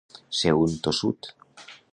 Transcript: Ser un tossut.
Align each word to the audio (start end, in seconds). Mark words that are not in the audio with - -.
Ser 0.37 0.53
un 0.61 0.73
tossut. 0.87 1.31